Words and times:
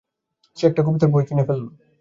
সে 0.57 0.63
একটা 0.67 0.81
কবিতার 0.85 1.09
বই 1.13 1.23
কিনে 1.27 1.43
ফেলল। 1.47 1.65